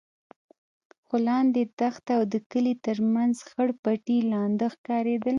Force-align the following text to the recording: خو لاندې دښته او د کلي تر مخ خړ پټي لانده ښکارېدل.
خو 1.05 1.15
لاندې 1.27 1.61
دښته 1.79 2.11
او 2.17 2.23
د 2.33 2.35
کلي 2.51 2.73
تر 2.85 2.97
مخ 3.13 3.35
خړ 3.49 3.69
پټي 3.83 4.17
لانده 4.31 4.67
ښکارېدل. 4.73 5.29